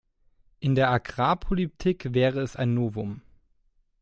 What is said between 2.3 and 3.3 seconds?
es ein Novum.